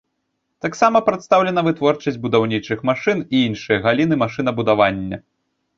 [0.65, 5.17] Таксама прадстаўлена вытворчасць будаўнічых машын і іншыя галіны машынабудавання.